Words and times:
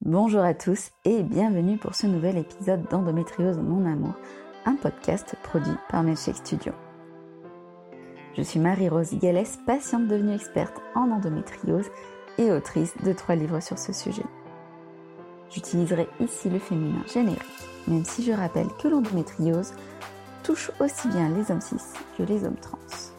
Bonjour 0.00 0.42
à 0.42 0.54
tous 0.54 0.90
et 1.04 1.22
bienvenue 1.22 1.78
pour 1.78 1.94
ce 1.94 2.06
nouvel 2.06 2.36
épisode 2.36 2.86
d'Endométriose 2.90 3.58
Mon 3.58 3.90
Amour, 3.90 4.14
un 4.64 4.76
podcast 4.76 5.34
produit 5.42 5.76
par 5.88 6.02
Milkshake 6.02 6.36
Studio. 6.36 6.72
Je 8.36 8.42
suis 8.42 8.60
Marie-Rose 8.60 9.14
Gallès, 9.14 9.58
patiente 9.66 10.08
devenue 10.08 10.34
experte 10.34 10.80
en 10.94 11.10
endométriose 11.10 11.90
et 12.38 12.50
autrice 12.50 12.94
de 13.04 13.12
trois 13.12 13.34
livres 13.34 13.60
sur 13.60 13.78
ce 13.78 13.92
sujet. 13.92 14.26
J'utiliserai 15.50 16.08
ici 16.20 16.50
le 16.50 16.58
féminin 16.58 17.02
générique, 17.12 17.40
même 17.86 18.04
si 18.04 18.22
je 18.24 18.32
rappelle 18.32 18.68
que 18.82 18.88
l'endométriose 18.88 19.72
touche 20.42 20.70
aussi 20.80 21.08
bien 21.08 21.30
les 21.30 21.50
hommes 21.50 21.60
cis 21.60 21.76
que 22.18 22.22
les 22.24 22.44
hommes 22.44 22.60
trans. 22.60 23.13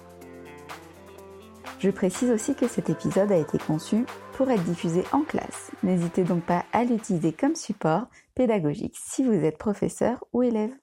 Je 1.80 1.90
précise 1.90 2.32
aussi 2.32 2.56
que 2.56 2.68
cet 2.68 2.90
épisode 2.90 3.32
a 3.32 3.38
été 3.38 3.58
conçu 3.58 4.06
pour 4.34 4.50
être 4.50 4.64
diffusé 4.64 5.04
en 5.12 5.22
classe. 5.22 5.72
N'hésitez 5.84 6.24
donc 6.24 6.44
pas 6.46 6.66
à 6.72 6.84
l'utiliser 6.84 7.34
comme 7.34 7.56
support 7.56 8.08
pédagogique 8.34 8.96
si 8.98 9.24
vous 9.24 9.34
êtes 9.34 9.58
professeur 9.58 10.24
ou 10.34 10.42
élève. 10.44 10.74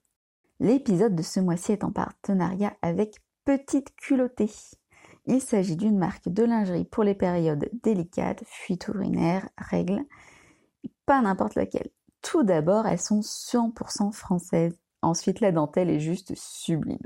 L'épisode 0.59 1.15
de 1.15 1.23
ce 1.23 1.39
mois-ci 1.39 1.71
est 1.71 1.83
en 1.83 1.91
partenariat 1.91 2.73
avec 2.81 3.17
Petite 3.43 3.95
Culottée. 3.95 4.51
Il 5.25 5.41
s'agit 5.41 5.75
d'une 5.75 5.97
marque 5.97 6.29
de 6.29 6.43
lingerie 6.43 6.85
pour 6.85 7.03
les 7.03 7.15
périodes 7.15 7.69
délicates, 7.81 8.43
fuites 8.45 8.87
urinaires, 8.87 9.49
règles, 9.57 10.05
pas 11.05 11.21
n'importe 11.21 11.55
laquelle. 11.55 11.89
Tout 12.21 12.43
d'abord, 12.43 12.85
elles 12.87 13.01
sont 13.01 13.21
100% 13.21 14.13
françaises. 14.13 14.77
Ensuite, 15.03 15.41
la 15.41 15.51
dentelle 15.51 15.89
est 15.89 15.99
juste 15.99 16.33
sublime. 16.35 16.97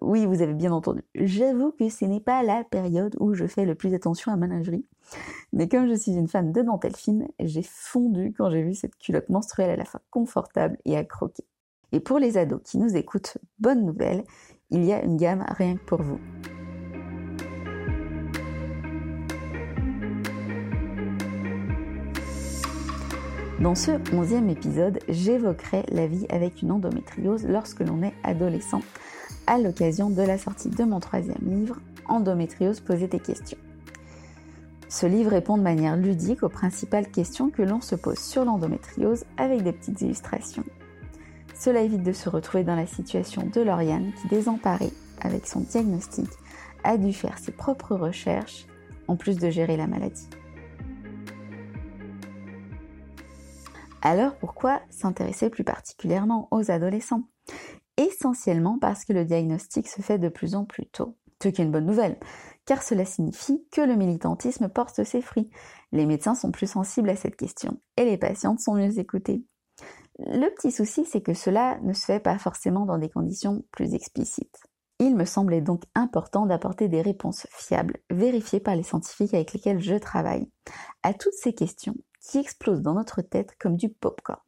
Oui, 0.00 0.26
vous 0.26 0.42
avez 0.42 0.54
bien 0.54 0.72
entendu. 0.72 1.02
J'avoue 1.14 1.70
que 1.70 1.88
ce 1.88 2.04
n'est 2.04 2.20
pas 2.20 2.42
la 2.42 2.64
période 2.64 3.16
où 3.20 3.32
je 3.32 3.46
fais 3.46 3.64
le 3.64 3.76
plus 3.76 3.94
attention 3.94 4.32
à 4.32 4.36
ma 4.36 4.48
lingerie. 4.48 4.84
Mais 5.52 5.68
comme 5.68 5.88
je 5.88 5.94
suis 5.94 6.12
une 6.12 6.26
fan 6.26 6.50
de 6.50 6.62
dentelle 6.62 6.96
fine, 6.96 7.28
j'ai 7.38 7.62
fondu 7.62 8.34
quand 8.36 8.50
j'ai 8.50 8.62
vu 8.62 8.74
cette 8.74 8.96
culotte 8.96 9.28
menstruelle 9.28 9.70
à 9.70 9.76
la 9.76 9.84
fois 9.84 10.02
confortable 10.10 10.78
et 10.84 10.96
à 10.96 11.04
croquer. 11.04 11.44
Et 11.92 12.00
pour 12.00 12.18
les 12.18 12.36
ados 12.36 12.60
qui 12.64 12.76
nous 12.76 12.96
écoutent, 12.96 13.38
bonne 13.60 13.86
nouvelle, 13.86 14.24
il 14.70 14.84
y 14.84 14.92
a 14.92 15.02
une 15.02 15.16
gamme 15.16 15.44
rien 15.48 15.76
que 15.76 15.84
pour 15.84 16.02
vous. 16.02 16.18
Dans 23.60 23.74
ce 23.74 23.90
onzième 24.14 24.50
épisode, 24.50 25.00
j'évoquerai 25.08 25.82
la 25.90 26.06
vie 26.06 26.26
avec 26.28 26.62
une 26.62 26.70
endométriose 26.70 27.44
lorsque 27.44 27.80
l'on 27.80 28.04
est 28.04 28.14
adolescent, 28.22 28.82
à 29.48 29.58
l'occasion 29.58 30.10
de 30.10 30.22
la 30.22 30.38
sortie 30.38 30.68
de 30.68 30.84
mon 30.84 31.00
troisième 31.00 31.42
livre, 31.42 31.80
Endométriose, 32.06 32.78
poser 32.78 33.08
tes 33.08 33.18
questions. 33.18 33.58
Ce 34.88 35.06
livre 35.06 35.32
répond 35.32 35.58
de 35.58 35.62
manière 35.62 35.96
ludique 35.96 36.44
aux 36.44 36.48
principales 36.48 37.10
questions 37.10 37.50
que 37.50 37.62
l'on 37.62 37.80
se 37.80 37.96
pose 37.96 38.18
sur 38.18 38.44
l'endométriose 38.44 39.24
avec 39.36 39.62
des 39.62 39.72
petites 39.72 40.00
illustrations. 40.02 40.64
Cela 41.52 41.82
évite 41.82 42.04
de 42.04 42.12
se 42.12 42.28
retrouver 42.28 42.62
dans 42.62 42.76
la 42.76 42.86
situation 42.86 43.42
de 43.52 43.60
Lauriane 43.60 44.12
qui, 44.22 44.28
désemparée 44.28 44.92
avec 45.20 45.48
son 45.48 45.60
diagnostic, 45.60 46.30
a 46.84 46.96
dû 46.96 47.12
faire 47.12 47.38
ses 47.38 47.52
propres 47.52 47.96
recherches 47.96 48.66
en 49.08 49.16
plus 49.16 49.36
de 49.36 49.50
gérer 49.50 49.76
la 49.76 49.88
maladie. 49.88 50.28
Alors 54.02 54.36
pourquoi 54.36 54.80
s'intéresser 54.90 55.50
plus 55.50 55.64
particulièrement 55.64 56.48
aux 56.50 56.70
adolescents? 56.70 57.24
Essentiellement 57.96 58.78
parce 58.78 59.04
que 59.04 59.12
le 59.12 59.24
diagnostic 59.24 59.88
se 59.88 60.02
fait 60.02 60.18
de 60.18 60.28
plus 60.28 60.54
en 60.54 60.64
plus 60.64 60.86
tôt. 60.86 61.16
Ce 61.42 61.48
qui 61.48 61.60
est 61.60 61.64
une 61.64 61.72
bonne 61.72 61.86
nouvelle, 61.86 62.18
car 62.64 62.82
cela 62.82 63.04
signifie 63.04 63.64
que 63.70 63.80
le 63.80 63.96
militantisme 63.96 64.68
porte 64.68 65.04
ses 65.04 65.20
fruits. 65.20 65.50
Les 65.92 66.06
médecins 66.06 66.34
sont 66.34 66.50
plus 66.50 66.70
sensibles 66.70 67.10
à 67.10 67.16
cette 67.16 67.36
question 67.36 67.80
et 67.96 68.04
les 68.04 68.18
patientes 68.18 68.60
sont 68.60 68.74
mieux 68.74 68.98
écoutées. 68.98 69.44
Le 70.18 70.48
petit 70.54 70.72
souci, 70.72 71.04
c'est 71.04 71.20
que 71.20 71.34
cela 71.34 71.78
ne 71.82 71.92
se 71.92 72.04
fait 72.04 72.20
pas 72.20 72.38
forcément 72.38 72.86
dans 72.86 72.98
des 72.98 73.08
conditions 73.08 73.62
plus 73.70 73.94
explicites. 73.94 74.58
Il 75.00 75.14
me 75.14 75.24
semblait 75.24 75.60
donc 75.60 75.84
important 75.94 76.44
d'apporter 76.44 76.88
des 76.88 77.02
réponses 77.02 77.46
fiables, 77.50 77.98
vérifiées 78.10 78.58
par 78.58 78.74
les 78.74 78.82
scientifiques 78.82 79.32
avec 79.32 79.52
lesquels 79.52 79.80
je 79.80 79.94
travaille, 79.94 80.50
à 81.04 81.14
toutes 81.14 81.34
ces 81.34 81.52
questions 81.52 81.94
qui 82.20 82.38
explosent 82.38 82.82
dans 82.82 82.94
notre 82.94 83.22
tête 83.22 83.56
comme 83.58 83.76
du 83.76 83.88
pop-corn. 83.88 84.40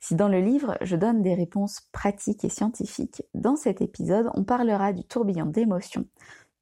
Si 0.00 0.14
dans 0.14 0.28
le 0.28 0.40
livre 0.40 0.76
je 0.82 0.96
donne 0.96 1.22
des 1.22 1.34
réponses 1.34 1.80
pratiques 1.92 2.44
et 2.44 2.50
scientifiques, 2.50 3.22
dans 3.34 3.56
cet 3.56 3.80
épisode 3.80 4.30
on 4.34 4.44
parlera 4.44 4.92
du 4.92 5.04
tourbillon 5.04 5.46
d'émotions 5.46 6.06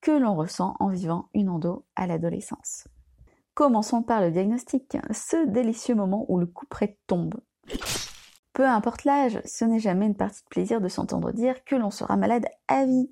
que 0.01 0.13
l'on 0.13 0.35
ressent 0.35 0.75
en 0.81 0.89
vivant 0.89 1.29
une 1.35 1.49
endo 1.49 1.85
à 1.97 2.07
l'adolescence. 2.07 2.89
Commençons 3.55 4.03
par 4.03 4.21
le 4.21 4.31
diagnostic, 4.31 4.97
ce 5.11 5.47
délicieux 5.47 5.95
moment 5.95 6.25
où 6.29 6.39
le 6.39 6.47
couperet 6.47 6.99
tombe. 7.07 7.35
Peu 8.53 8.67
importe 8.67 9.05
l'âge, 9.05 9.41
ce 9.45 9.65
n'est 9.65 9.79
jamais 9.79 10.07
une 10.07 10.17
partie 10.17 10.43
de 10.43 10.49
plaisir 10.49 10.81
de 10.81 10.89
s'entendre 10.89 11.33
dire 11.33 11.65
que 11.65 11.77
l'on 11.77 11.91
sera 11.91 12.17
malade 12.17 12.47
à 12.69 12.85
vie. 12.85 13.11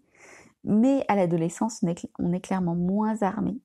Mais 0.64 1.04
à 1.08 1.16
l'adolescence, 1.16 1.82
on 2.18 2.32
est 2.32 2.40
clairement 2.40 2.74
moins 2.74 3.22
armé. 3.22 3.58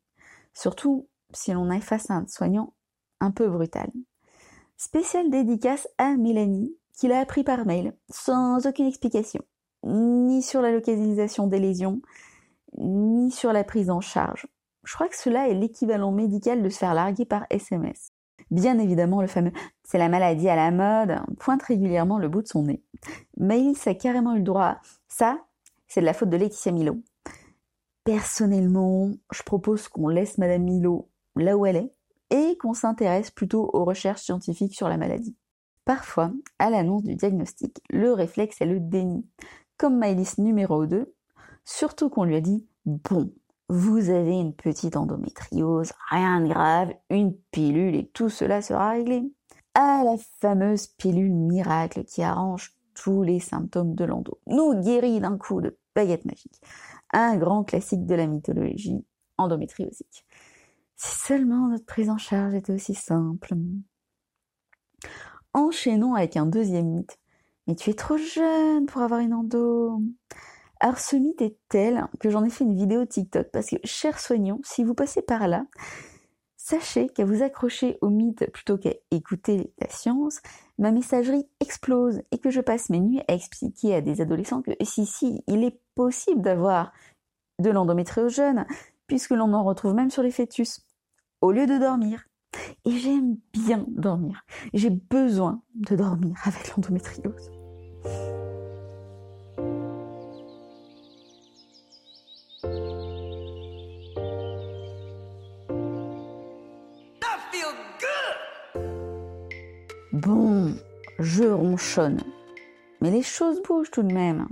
Surtout 0.54 1.08
si 1.34 1.52
l'on 1.52 1.70
est 1.72 1.82
face 1.82 2.10
à 2.10 2.16
un 2.16 2.28
soignant 2.28 2.74
un 3.26 3.32
peu 3.32 3.50
brutal. 3.50 3.92
Spéciale 4.78 5.30
dédicace 5.30 5.88
à 5.98 6.16
Mélanie, 6.16 6.76
qui 6.98 7.08
l'a 7.08 7.20
appris 7.20 7.44
par 7.44 7.66
mail, 7.66 7.94
sans 8.10 8.66
aucune 8.68 8.88
explication, 8.88 9.42
ni 9.84 10.42
sur 10.42 10.62
la 10.62 10.72
localisation 10.72 11.48
des 11.48 11.60
lésions, 11.60 12.02
ni 12.78 13.32
sur 13.32 13.52
la 13.52 13.64
prise 13.64 13.90
en 13.90 14.02
charge. 14.02 14.48
Je 14.84 14.94
crois 14.94 15.08
que 15.08 15.18
cela 15.18 15.50
est 15.50 15.54
l'équivalent 15.54 16.12
médical 16.12 16.62
de 16.62 16.70
se 16.70 16.78
faire 16.78 16.94
larguer 16.94 17.26
par 17.26 17.46
SMS. 17.50 18.12
Bien 18.52 18.78
évidemment, 18.78 19.22
le 19.22 19.28
fameux 19.28 19.52
c'est 19.84 19.98
la 19.98 20.10
maladie 20.10 20.50
à 20.50 20.56
la 20.56 20.72
mode 20.72 21.20
pointe 21.40 21.64
régulièrement 21.64 22.20
le 22.20 22.30
bout 22.30 22.44
de 22.44 22.48
son 22.48 22.64
nez. 22.64 22.84
Maïlis 23.38 23.80
a 23.88 23.96
carrément 23.96 24.34
eu 24.34 24.40
le 24.40 24.44
droit 24.44 24.66
à 24.66 24.82
ça, 25.08 25.40
c'est 25.88 26.02
de 26.02 26.06
la 26.06 26.14
faute 26.14 26.30
de 26.30 26.38
Laetitia 26.38 26.72
Milo. 26.72 26.98
Personnellement, 28.04 29.10
je 29.32 29.42
propose 29.42 29.88
qu'on 29.88 30.10
laisse 30.10 30.38
Madame 30.38 30.64
Milo 30.64 31.10
là 31.36 31.58
où 31.58 31.66
elle 31.66 31.78
est 31.78 31.92
et 32.30 32.58
qu'on 32.58 32.74
s'intéresse 32.74 33.32
plutôt 33.32 33.70
aux 33.74 33.86
recherches 33.86 34.22
scientifiques 34.22 34.76
sur 34.76 34.90
la 34.90 34.98
maladie. 34.98 35.36
Parfois, 35.86 36.32
à 36.58 36.70
l'annonce 36.70 37.04
du 37.04 37.16
diagnostic, 37.16 37.80
le 37.90 38.12
réflexe 38.12 38.60
est 38.62 38.66
le 38.66 38.80
déni, 38.80 39.26
comme 39.78 39.98
Maëlys 39.98 40.40
numéro 40.40 40.86
2, 40.86 41.14
surtout 41.64 42.10
qu'on 42.10 42.24
lui 42.24 42.36
a 42.36 42.42
dit 42.42 42.66
Bon, 42.86 43.32
vous 43.70 44.10
avez 44.10 44.40
une 44.40 44.54
petite 44.54 44.96
endométriose, 44.96 45.92
rien 46.10 46.42
de 46.42 46.48
grave, 46.48 46.94
une 47.10 47.36
pilule 47.52 47.96
et 47.96 48.08
tout 48.08 48.30
cela 48.30 48.62
sera 48.62 48.92
réglé. 48.92 49.24
À 49.74 50.04
la 50.04 50.16
fameuse 50.40 50.88
pilule 50.88 51.34
miracle 51.34 52.04
qui 52.04 52.24
arrange 52.24 52.74
tous 52.94 53.24
les 53.24 53.40
symptômes 53.40 53.94
de 53.94 54.06
l'endo, 54.06 54.40
nous 54.48 54.80
guérit 54.82 55.20
d'un 55.20 55.38
coup 55.38 55.62
de 55.62 55.78
baguette 55.96 56.26
magique. 56.26 56.62
Un 57.12 57.38
grand 57.38 57.64
classique 57.64 58.06
de 58.06 58.16
la 58.16 58.26
mythologie 58.26 59.06
endométriosique. 59.38 60.25
Si 60.96 61.18
seulement 61.18 61.68
notre 61.68 61.86
prise 61.86 62.10
en 62.10 62.18
charge 62.18 62.54
était 62.54 62.74
aussi 62.74 62.94
simple. 62.94 63.54
Enchaînons 65.54 66.16
avec 66.16 66.38
un 66.38 66.46
deuxième 66.46 66.88
mythe. 66.88 67.18
Mais 67.68 67.76
tu 67.76 67.90
es 67.90 67.94
trop 67.94 68.18
jeune 68.18 68.86
pour 68.86 69.02
avoir 69.02 69.20
une 69.20 69.34
endo. 69.34 70.00
Alors 70.80 71.00
ce 71.00 71.16
mythe 71.16 71.42
est 71.42 71.58
tel 71.70 72.06
que 72.20 72.30
j'en 72.30 72.44
ai 72.44 72.50
fait 72.50 72.64
une 72.64 72.76
vidéo 72.76 73.06
TikTok 73.06 73.50
parce 73.52 73.68
que, 73.68 73.78
chers 73.84 74.20
soignants, 74.20 74.60
si 74.64 74.84
vous 74.84 74.94
passez 74.94 75.22
par 75.22 75.48
là, 75.48 75.66
sachez 76.58 77.10
qu'à 77.10 77.26
vous 77.26 77.44
accrocher 77.44 77.98
au 78.02 78.10
mythe 78.10 78.50
plutôt 78.52 78.78
qu'à 78.78 78.94
écouter 79.12 79.74
la 79.80 79.90
science, 79.90 80.42
ma 80.78 80.92
messagerie 80.92 81.48
explose 81.60 82.22
et 82.32 82.40
que 82.40 82.50
je 82.50 82.62
passe 82.62 82.90
mes 82.90 83.00
nuits 83.00 83.22
à 83.28 83.34
expliquer 83.34 83.96
à 83.96 84.02
des 84.02 84.22
adolescents 84.22 84.62
que 84.62 84.72
si, 84.82 85.06
si, 85.06 85.44
il 85.48 85.64
est 85.64 85.80
possible 85.96 86.42
d'avoir 86.42 86.92
de 87.60 87.70
l'endométriose 87.70 88.34
jeune, 88.34 88.66
puisque 89.08 89.32
l'on 89.32 89.54
en 89.54 89.64
retrouve 89.64 89.94
même 89.94 90.12
sur 90.12 90.24
les 90.24 90.32
fœtus, 90.32 90.82
au 91.42 91.52
lieu 91.52 91.66
de 91.68 91.78
dormir. 91.78 92.26
Et 92.86 92.92
j'aime 92.92 93.38
bien 93.54 93.86
dormir. 93.90 94.46
J'ai 94.74 94.90
besoin 94.90 95.62
de 95.76 95.96
dormir 95.96 96.36
avec 96.46 96.76
l'endométriose. 96.76 97.52
Bon, 110.14 110.74
je 111.20 111.44
ronchonne. 111.44 112.22
Mais 113.02 113.12
les 113.12 113.22
choses 113.22 113.62
bougent 113.62 113.92
tout 113.92 114.02
de 114.02 114.14
même. 114.14 114.48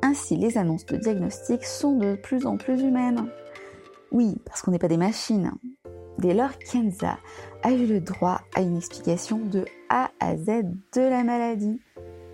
Ainsi, 0.00 0.36
les 0.36 0.56
annonces 0.56 0.86
de 0.86 0.96
diagnostic 0.96 1.64
sont 1.64 1.98
de 1.98 2.14
plus 2.14 2.46
en 2.46 2.56
plus 2.56 2.80
humaines. 2.80 3.28
Oui, 4.12 4.36
parce 4.44 4.60
qu'on 4.60 4.70
n'est 4.70 4.78
pas 4.78 4.88
des 4.88 4.98
machines. 4.98 5.52
Dès 6.18 6.34
lors, 6.34 6.56
Kenza 6.58 7.18
a 7.62 7.72
eu 7.72 7.86
le 7.86 8.00
droit 8.00 8.42
à 8.54 8.60
une 8.60 8.76
explication 8.76 9.38
de 9.38 9.64
A 9.88 10.10
à 10.20 10.36
Z 10.36 10.64
de 10.94 11.00
la 11.00 11.24
maladie 11.24 11.80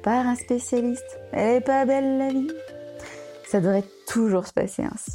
par 0.02 0.26
un 0.26 0.34
spécialiste. 0.34 1.20
Elle 1.32 1.56
est 1.56 1.60
pas 1.60 1.86
belle 1.86 2.19
la 2.19 2.28
vie 2.28 2.50
Ça 3.46 3.60
devrait 3.60 3.84
toujours 4.08 4.46
se 4.46 4.52
passer 4.52 4.82
ainsi. 4.82 5.12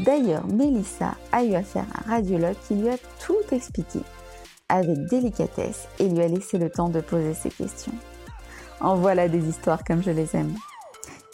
D'ailleurs, 0.00 0.46
Mélissa 0.46 1.14
a 1.32 1.42
eu 1.42 1.54
affaire 1.54 1.86
à 1.94 2.06
un 2.06 2.16
radiologue 2.16 2.56
qui 2.68 2.74
lui 2.74 2.88
a 2.90 2.98
tout 3.24 3.42
expliqué 3.50 4.00
avec 4.68 5.06
délicatesse 5.06 5.88
et 5.98 6.08
lui 6.08 6.20
a 6.20 6.28
laissé 6.28 6.58
le 6.58 6.70
temps 6.70 6.90
de 6.90 7.00
poser 7.00 7.32
ses 7.32 7.50
questions. 7.50 7.94
En 8.80 8.96
voilà 8.96 9.28
des 9.28 9.48
histoires 9.48 9.82
comme 9.82 10.02
je 10.02 10.10
les 10.10 10.36
aime. 10.36 10.54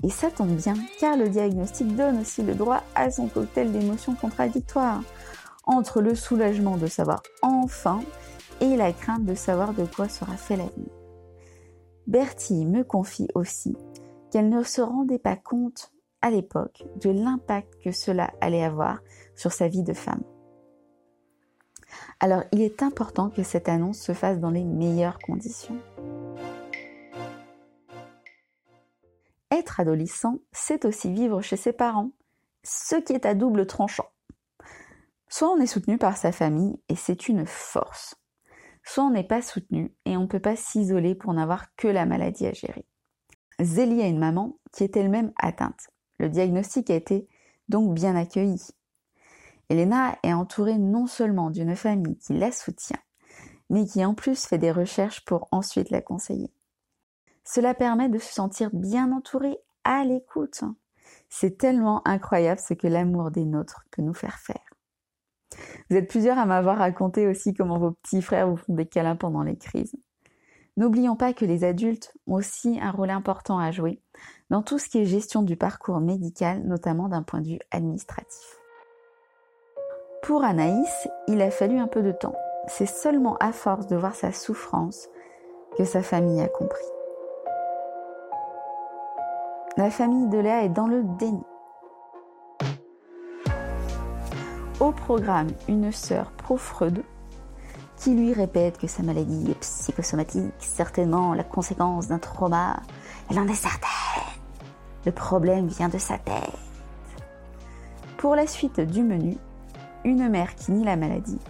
Et 0.05 0.11
ça 0.11 0.31
tombe 0.31 0.55
bien, 0.55 0.75
car 1.01 1.17
le 1.17 1.31
diagnostic 1.31 1.97
donne 1.97 2.21
aussi 2.21 2.43
le 2.43 2.55
droit 2.55 2.83
à 2.95 3.11
son 3.11 3.27
cocktail 3.27 3.73
d'émotions 3.73 4.15
contradictoires, 4.15 5.03
entre 5.65 6.03
le 6.03 6.15
soulagement 6.15 6.77
de 6.77 6.87
savoir 6.87 7.23
enfin 7.41 8.03
et 8.61 8.77
la 8.77 8.93
crainte 8.93 9.25
de 9.25 9.35
savoir 9.35 9.73
de 9.73 9.87
quoi 9.87 10.11
sera 10.11 10.37
fait 10.37 10.56
l'avenir. 10.56 10.91
Bertie 12.06 12.67
me 12.67 12.85
confie 12.85 13.29
aussi 13.35 13.75
qu'elle 14.31 14.51
ne 14.51 14.62
se 14.62 14.83
rendait 14.83 15.19
pas 15.19 15.37
compte 15.37 15.91
à 16.21 16.31
l'époque 16.31 16.85
de 17.01 17.09
l'impact 17.09 17.73
que 17.83 17.91
cela 17.91 18.31
allait 18.43 18.62
avoir 18.62 18.99
sur 19.35 19.53
sa 19.53 19.69
vie 19.69 19.83
de 19.83 19.95
femme. 19.95 20.23
Alors 22.21 22.43
il 22.53 22.61
est 22.61 22.83
important 22.83 23.31
que 23.31 23.43
cette 23.43 23.71
annonce 23.71 24.01
se 24.01 24.12
fasse 24.12 24.39
dans 24.39 24.51
les 24.51 24.65
meilleures 24.65 25.19
conditions. 25.19 25.79
Adolescent, 29.81 30.38
c'est 30.53 30.85
aussi 30.85 31.12
vivre 31.12 31.41
chez 31.41 31.56
ses 31.56 31.73
parents, 31.73 32.11
ce 32.62 32.97
qui 32.97 33.12
est 33.12 33.26
à 33.26 33.35
double 33.35 33.67
tranchant. 33.67 34.09
Soit 35.29 35.50
on 35.50 35.61
est 35.61 35.67
soutenu 35.67 35.99
par 35.99 36.17
sa 36.17 36.32
famille 36.32 36.79
et 36.88 36.97
c'est 36.97 37.29
une 37.29 37.47
force, 37.47 38.15
soit 38.85 39.05
on 39.05 39.11
n'est 39.11 39.26
pas 39.26 39.43
soutenu 39.43 39.94
et 40.05 40.17
on 40.17 40.23
ne 40.23 40.26
peut 40.26 40.41
pas 40.41 40.56
s'isoler 40.56 41.15
pour 41.15 41.32
n'avoir 41.35 41.75
que 41.76 41.88
la 41.88 42.06
maladie 42.06 42.47
à 42.47 42.53
gérer. 42.53 42.87
Zélie 43.61 44.03
a 44.03 44.06
une 44.06 44.19
maman 44.19 44.59
qui 44.73 44.85
est 44.85 44.97
elle-même 44.97 45.32
atteinte. 45.37 45.88
Le 46.19 46.29
diagnostic 46.29 46.91
a 46.91 46.94
été 46.94 47.29
donc 47.69 47.94
bien 47.94 48.17
accueilli. 48.17 48.61
Elena 49.69 50.19
est 50.23 50.32
entourée 50.32 50.79
non 50.79 51.06
seulement 51.06 51.50
d'une 51.50 51.75
famille 51.75 52.19
qui 52.19 52.35
la 52.35 52.53
soutient, 52.53 52.99
mais 53.70 53.87
qui 53.87 54.05
en 54.05 54.15
plus 54.15 54.44
fait 54.44 54.59
des 54.59 54.73
recherches 54.73 55.25
pour 55.25 55.49
ensuite 55.50 55.91
la 55.91 56.03
conseiller. 56.03 56.53
Cela 57.44 57.75
permet 57.75 58.08
de 58.08 58.19
se 58.19 58.32
sentir 58.32 58.70
bien 58.73 59.12
entourée 59.12 59.58
à 59.85 60.05
l'écoute. 60.05 60.64
C'est 61.29 61.58
tellement 61.58 62.06
incroyable 62.06 62.61
ce 62.61 62.75
que 62.75 62.87
l'amour 62.87 63.31
des 63.31 63.44
nôtres 63.44 63.85
peut 63.91 64.02
nous 64.02 64.14
faire 64.14 64.38
faire. 64.38 64.64
Vous 65.88 65.96
êtes 65.96 66.08
plusieurs 66.08 66.38
à 66.38 66.46
m'avoir 66.46 66.79
raconté 66.79 67.26
aussi 67.26 67.55
comment 67.55 67.79
vos 67.79 67.93
petits 67.93 68.23
frères 68.23 68.49
vous 68.49 68.56
font 68.56 68.75
des 68.75 68.87
câlins 68.87 69.17
pendant 69.17 69.43
les 69.43 69.56
crises. 69.56 69.94
N'oublions 70.76 71.14
pas 71.14 71.32
que 71.32 71.44
les 71.44 71.62
adultes 71.62 72.12
ont 72.26 72.35
aussi 72.35 72.81
un 72.81 72.91
rôle 72.91 73.11
important 73.11 73.58
à 73.58 73.70
jouer 73.70 74.00
dans 74.50 74.62
tout 74.62 74.79
ce 74.79 74.88
qui 74.88 74.99
est 74.99 75.05
gestion 75.05 75.43
du 75.43 75.56
parcours 75.56 76.00
médical, 76.00 76.64
notamment 76.64 77.08
d'un 77.08 77.23
point 77.23 77.41
de 77.41 77.49
vue 77.49 77.61
administratif. 77.70 78.58
Pour 80.23 80.43
Anaïs, 80.43 81.08
il 81.29 81.41
a 81.43 81.50
fallu 81.50 81.79
un 81.79 81.87
peu 81.87 82.02
de 82.02 82.11
temps. 82.11 82.35
C'est 82.67 82.87
seulement 82.87 83.37
à 83.38 83.52
force 83.52 83.87
de 83.87 83.94
voir 83.94 84.14
sa 84.14 84.32
souffrance 84.32 85.08
que 85.76 85.85
sa 85.85 86.02
famille 86.02 86.41
a 86.41 86.49
compris. 86.49 86.85
La 89.76 89.91
famille 89.91 90.29
de 90.29 90.38
Léa 90.38 90.62
est 90.62 90.69
dans 90.69 90.87
le 90.87 91.03
déni. 91.19 91.43
Au 94.79 94.93
programme, 94.93 95.49
une 95.67 95.91
sœur 95.91 96.31
pro-Freud 96.31 97.03
qui 97.97 98.15
lui 98.15 98.32
répète 98.32 98.79
que 98.79 98.87
sa 98.87 99.03
maladie 99.03 99.50
est 99.50 99.59
psychosomatique, 99.59 100.55
certainement 100.61 101.35
la 101.35 101.43
conséquence 101.43 102.06
d'un 102.06 102.21
trauma. 102.21 102.76
Elle 103.29 103.41
en 103.41 103.49
est 103.49 103.55
certaine. 103.55 104.23
Le 105.06 105.11
problème 105.11 105.67
vient 105.67 105.88
de 105.88 105.99
sa 105.99 106.19
tête. 106.19 106.56
Pour 108.17 108.37
la 108.37 108.47
suite 108.47 108.79
du 108.79 109.03
menu, 109.03 109.37
une 110.05 110.29
mère 110.29 110.55
qui 110.55 110.70
nie 110.70 110.85
la 110.85 110.94
maladie 110.94 111.41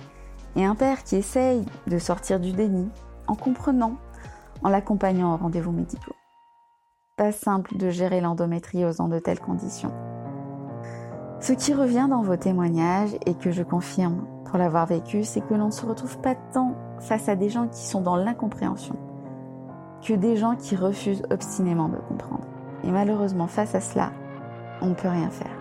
et 0.57 0.65
un 0.65 0.75
père 0.75 1.05
qui 1.05 1.17
essaye 1.17 1.67
de 1.89 1.99
sortir 1.99 2.41
du 2.41 2.53
déni 2.53 2.89
en 3.27 3.35
comprenant, 3.35 3.97
en 4.63 4.71
l'accompagnant 4.71 5.35
aux 5.35 5.37
rendez-vous 5.37 5.73
médicaux. 5.73 6.17
Pas 7.17 7.31
simple 7.31 7.77
de 7.77 7.91
gérer 7.91 8.21
l'endométriose 8.21 8.97
dans 8.97 9.09
de 9.09 9.21
telles 9.21 9.39
conditions. 9.39 9.93
Ce 11.39 11.53
qui 11.53 11.73
revient 11.73 12.09
dans 12.11 12.23
vos 12.23 12.37
témoignages 12.37 13.15
et 13.25 13.35
que 13.35 13.53
je 13.53 13.63
confirme 13.63 14.27
pour 14.45 14.59
l'avoir 14.59 14.87
vécu, 14.87 15.23
c'est 15.23 15.41
que 15.41 15.55
l'on 15.55 15.67
ne 15.67 15.71
se 15.71 15.87
retrouve 15.87 16.19
pas 16.19 16.35
tant 16.35 16.75
face 16.99 17.29
à 17.29 17.37
des 17.37 17.51
gens 17.51 17.69
qui 17.69 17.87
sont 17.87 18.01
dans 18.01 18.17
l'incompréhension 18.17 18.97
que 20.03 20.13
des 20.13 20.37
gens 20.37 20.57
qui 20.57 20.75
refusent 20.75 21.23
obstinément 21.31 21.89
de 21.89 21.97
comprendre. 21.97 22.47
Et 22.83 22.91
malheureusement, 22.91 23.47
face 23.47 23.75
à 23.75 23.81
cela, 23.81 24.13
on 24.83 24.89
ne 24.89 24.95
peut 24.95 25.09
rien 25.09 25.31
faire. 25.31 25.57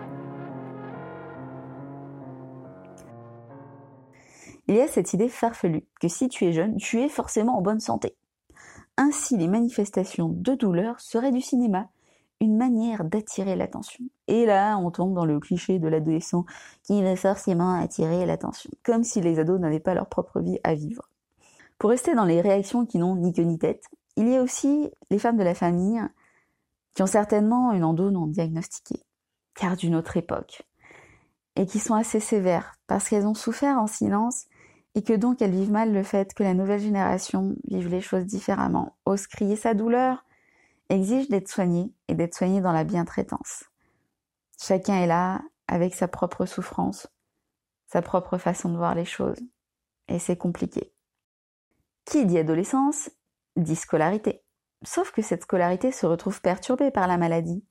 Il 4.67 4.75
y 4.75 4.81
a 4.81 4.88
cette 4.88 5.13
idée 5.13 5.29
farfelue 5.29 5.85
que 6.01 6.07
si 6.07 6.29
tu 6.29 6.45
es 6.45 6.51
jeune, 6.51 6.77
tu 6.77 7.01
es 7.01 7.09
forcément 7.09 7.57
en 7.57 7.61
bonne 7.61 7.79
santé. 7.79 8.15
Ainsi, 8.98 9.38
les 9.38 9.48
manifestations 9.48 10.30
de 10.30 10.54
douleur 10.54 11.00
seraient 11.00 11.31
du 11.31 11.42
cinéma, 11.42 11.90
une 12.40 12.57
manière 12.57 13.04
d'attirer 13.04 13.56
l'attention. 13.56 14.04
Et 14.28 14.45
là, 14.45 14.78
on 14.78 14.92
tombe 14.92 15.13
dans 15.13 15.25
le 15.25 15.40
cliché 15.40 15.80
de 15.80 15.88
l'adolescent 15.88 16.45
qui 16.84 17.01
veut 17.01 17.16
forcément 17.16 17.74
attirer 17.74 18.25
l'attention, 18.25 18.69
comme 18.84 19.04
si 19.04 19.22
les 19.22 19.40
ados 19.40 19.60
n'avaient 19.60 19.80
pas 19.80 19.94
leur 19.94 20.07
propre 20.07 20.42
vie 20.42 20.60
à 20.63 20.75
vivre. 20.75 21.10
Pour 21.80 21.90
rester 21.90 22.13
dans 22.16 22.25
les 22.25 22.42
réactions 22.42 22.86
qui 22.86 22.98
n'ont 22.98 23.16
ni 23.16 23.34
queue 23.34 23.44
ni 23.44 23.57
tête, 23.57 23.86
il 24.16 24.28
y 24.28 24.36
a 24.36 24.42
aussi 24.42 24.92
les 25.10 25.19
femmes 25.19 25.38
de 25.38 25.44
la 25.44 25.56
famille 25.56 26.01
qui 26.94 27.01
ont 27.01 27.07
certainement 27.07 27.72
une 27.72 27.84
endo 27.84 28.12
non 28.12 28.28
diagnostiquée, 28.28 29.04
car 29.56 29.75
d'une 29.75 29.95
autre 29.95 30.18
époque, 30.18 30.63
et 31.56 31.66
qui 31.66 31.80
sont 31.80 31.95
assez 31.95 32.19
sévères 32.19 32.75
parce 32.88 33.10
qu'elles 33.10 33.25
ont 33.25 33.34
souffert 33.34 33.80
en 33.80 33.88
silence 33.88 34.45
et 34.95 35.04
que 35.04 35.13
donc 35.13 35.42
elles 35.42 35.51
vivent 35.51 35.72
mal 35.72 35.92
le 35.92 36.04
fait 36.04 36.34
que 36.34 36.44
la 36.44 36.54
nouvelle 36.54 36.80
génération 36.80 37.56
vive 37.66 37.90
les 37.90 38.01
choses 38.01 38.25
différemment, 38.25 38.95
ose 39.06 39.28
crier 39.28 39.56
sa 39.56 39.74
douleur, 39.74 40.25
exige 40.90 41.30
d'être 41.30 41.50
soignée 41.50 41.94
et 42.07 42.16
d'être 42.16 42.36
soignée 42.36 42.62
dans 42.62 42.72
la 42.72 42.84
bientraitance. 42.84 43.66
Chacun 44.62 44.95
est 44.95 45.07
là 45.07 45.42
avec 45.68 45.95
sa 45.95 46.07
propre 46.07 46.45
souffrance, 46.45 47.07
sa 47.88 48.01
propre 48.01 48.38
façon 48.38 48.69
de 48.69 48.78
voir 48.78 48.95
les 48.95 49.06
choses, 49.06 49.40
et 50.07 50.19
c'est 50.19 50.38
compliqué. 50.38 50.94
Qui 52.06 52.25
dit 52.25 52.38
adolescence 52.38 53.10
dit 53.56 53.75
scolarité. 53.75 54.44
Sauf 54.84 55.12
que 55.12 55.22
cette 55.22 55.44
scolarité 55.44 55.92
se 55.92 56.06
retrouve 56.06 56.42
perturbée 56.42 56.92
par 56.92 57.07
la 57.07 57.18
maladie, 57.18 57.63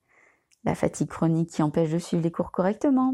la 0.63 0.75
fatigue 0.75 1.09
chronique 1.09 1.51
qui 1.51 1.61
empêche 1.61 1.91
de 1.91 1.99
suivre 1.99 2.23
les 2.23 2.31
cours 2.31 2.51
correctement, 2.51 3.13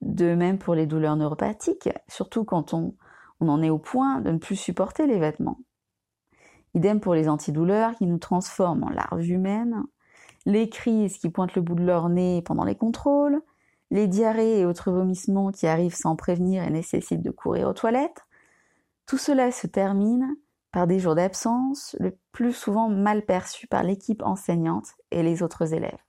de 0.00 0.34
même 0.34 0.58
pour 0.58 0.74
les 0.74 0.86
douleurs 0.86 1.16
neuropathiques, 1.16 1.90
surtout 2.08 2.44
quand 2.44 2.74
on, 2.74 2.96
on 3.40 3.48
en 3.48 3.62
est 3.62 3.70
au 3.70 3.78
point 3.78 4.20
de 4.20 4.30
ne 4.30 4.38
plus 4.38 4.56
supporter 4.56 5.06
les 5.06 5.18
vêtements. 5.18 5.58
Idem 6.74 7.00
pour 7.00 7.14
les 7.14 7.28
antidouleurs 7.28 7.94
qui 7.94 8.06
nous 8.06 8.18
transforment 8.18 8.84
en 8.84 8.90
larves 8.90 9.26
humaines, 9.26 9.84
les 10.46 10.68
crises 10.68 11.18
qui 11.18 11.30
pointent 11.30 11.54
le 11.54 11.62
bout 11.62 11.74
de 11.74 11.84
leur 11.84 12.08
nez 12.08 12.42
pendant 12.42 12.64
les 12.64 12.74
contrôles, 12.74 13.40
les 13.90 14.08
diarrhées 14.08 14.60
et 14.60 14.66
autres 14.66 14.90
vomissements 14.90 15.52
qui 15.52 15.66
arrivent 15.66 15.94
sans 15.94 16.16
prévenir 16.16 16.64
et 16.64 16.70
nécessitent 16.70 17.22
de 17.22 17.30
courir 17.30 17.68
aux 17.68 17.74
toilettes. 17.74 18.24
Tout 19.06 19.18
cela 19.18 19.52
se 19.52 19.66
termine 19.66 20.36
par 20.72 20.86
des 20.88 20.98
jours 20.98 21.14
d'absence, 21.14 21.94
le 22.00 22.18
plus 22.32 22.52
souvent 22.52 22.88
mal 22.88 23.24
perçus 23.24 23.68
par 23.68 23.84
l'équipe 23.84 24.22
enseignante 24.22 24.94
et 25.12 25.22
les 25.22 25.42
autres 25.42 25.72
élèves. 25.72 26.02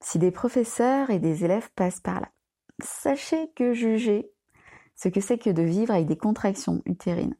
Si 0.00 0.18
des 0.18 0.30
professeurs 0.30 1.10
et 1.10 1.18
des 1.18 1.44
élèves 1.44 1.70
passent 1.74 2.00
par 2.00 2.20
là, 2.20 2.28
sachez 2.80 3.50
que 3.56 3.72
juger 3.72 4.30
ce 4.96 5.08
que 5.08 5.20
c'est 5.20 5.38
que 5.38 5.50
de 5.50 5.62
vivre 5.62 5.92
avec 5.92 6.06
des 6.06 6.16
contractions 6.16 6.82
utérines 6.86 7.36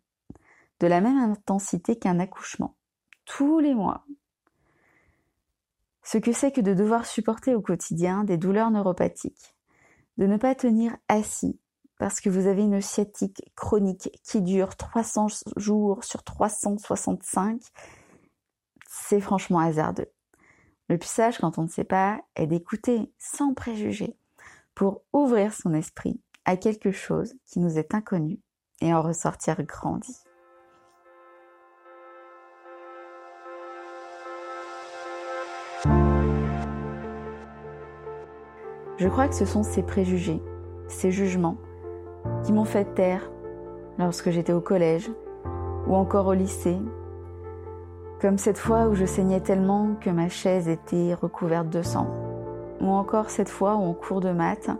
de 0.81 0.87
la 0.87 1.01
même 1.01 1.19
intensité 1.19 1.97
qu'un 1.97 2.19
accouchement, 2.19 2.77
tous 3.25 3.59
les 3.59 3.75
mois. 3.75 4.05
Ce 6.03 6.19
que 6.19 6.33
c'est 6.33 6.53
que 6.53 6.61
de 6.61 6.75
devoir 6.75 7.07
supporter 7.07 7.55
au 7.55 7.63
quotidien 7.63 8.25
des 8.25 8.37
douleurs 8.37 8.71
neuropathiques, 8.71 9.55
de 10.19 10.27
ne 10.27 10.37
pas 10.37 10.55
tenir 10.55 10.97
assis 11.09 11.59
parce 11.99 12.21
que 12.21 12.29
vous 12.29 12.49
avez 12.49 12.63
une 12.63 12.81
sciatique 12.81 13.51
chronique 13.55 14.11
qui 14.25 14.43
dure 14.43 14.77
300 14.77 15.29
jours 15.57 16.05
sur 16.05 16.23
365, 16.23 17.63
c'est 18.87 19.21
franchement 19.21 19.61
hasardeux. 19.61 20.11
Le 20.89 20.99
plus 20.99 21.09
sage 21.09 21.39
quand 21.39 21.57
on 21.57 21.63
ne 21.63 21.69
sait 21.69 21.85
pas 21.85 22.21
est 22.35 22.47
d'écouter 22.47 23.13
sans 23.19 23.55
préjugés 23.55 24.19
pour 24.75 25.03
ouvrir 25.13 25.55
son 25.55 25.73
esprit 25.73 26.21
à 26.45 26.57
quelque 26.57 26.91
chose 26.91 27.35
qui 27.47 27.61
nous 27.61 27.79
est 27.79 27.95
inconnu 27.95 28.41
et 28.81 28.93
en 28.93 29.03
ressortir 29.03 29.63
grandi. 29.65 30.15
Je 38.97 39.09
crois 39.09 39.29
que 39.29 39.35
ce 39.35 39.45
sont 39.45 39.63
ces 39.63 39.83
préjugés, 39.83 40.41
ces 40.89 41.11
jugements, 41.11 41.57
qui 42.45 42.53
m'ont 42.53 42.65
fait 42.65 42.95
taire 42.95 43.31
lorsque 43.99 44.31
j'étais 44.31 44.53
au 44.53 44.61
collège 44.61 45.11
ou 45.87 45.95
encore 45.95 46.27
au 46.27 46.33
lycée, 46.33 46.79
comme 48.21 48.39
cette 48.39 48.59
fois 48.59 48.87
où 48.87 48.95
je 48.95 49.05
saignais 49.05 49.41
tellement 49.41 49.97
que 50.01 50.11
ma 50.11 50.29
chaise 50.29 50.69
était 50.69 51.15
recouverte 51.15 51.69
de 51.69 51.83
sang, 51.83 52.07
ou 52.81 52.87
encore 52.87 53.31
cette 53.31 53.49
fois 53.49 53.75
où 53.75 53.83
en 53.83 53.95
cours 53.95 54.21
de 54.21 54.31
maths, 54.31 54.71